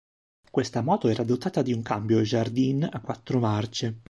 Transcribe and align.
Questa 0.49 0.81
moto 0.81 1.09
era 1.09 1.21
dotata 1.21 1.61
di 1.61 1.73
un 1.73 1.83
cambio 1.83 2.21
"Jardine" 2.21 2.89
a 2.91 2.99
quattro 3.01 3.37
marce. 3.37 3.99